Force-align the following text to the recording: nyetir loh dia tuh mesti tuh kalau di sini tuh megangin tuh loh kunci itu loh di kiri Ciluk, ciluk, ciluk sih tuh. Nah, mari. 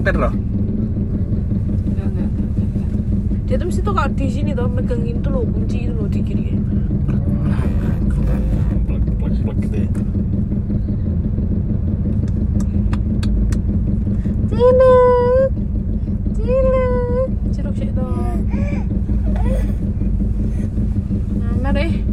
nyetir 0.00 0.16
loh 0.16 0.32
dia 3.44 3.58
tuh 3.60 3.66
mesti 3.68 3.84
tuh 3.84 3.92
kalau 3.92 4.08
di 4.16 4.26
sini 4.32 4.56
tuh 4.56 4.64
megangin 4.64 5.20
tuh 5.20 5.28
loh 5.28 5.44
kunci 5.44 5.84
itu 5.84 5.92
loh 5.92 6.08
di 6.08 6.24
kiri 6.24 6.56
Ciluk, 14.60 15.50
ciluk, 16.36 17.28
ciluk 17.50 17.74
sih 17.80 17.90
tuh. 17.96 18.12
Nah, 21.40 21.54
mari. 21.64 22.09